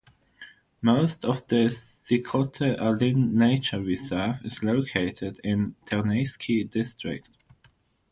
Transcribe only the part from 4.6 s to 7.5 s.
located in Terneysky District.